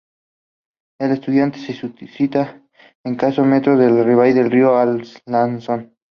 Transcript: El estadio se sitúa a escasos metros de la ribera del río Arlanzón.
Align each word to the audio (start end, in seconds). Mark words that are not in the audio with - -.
El 0.99 1.11
estadio 1.11 1.53
se 1.53 1.73
sitúa 2.07 2.41
a 2.41 2.61
escasos 3.11 3.45
metros 3.45 3.77
de 3.77 3.91
la 3.91 4.01
ribera 4.03 4.33
del 4.33 4.49
río 4.49 4.75
Arlanzón. 4.75 5.95